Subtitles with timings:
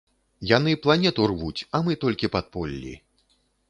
[0.51, 3.01] Яны планету рвуць, а мы толькі падполлі.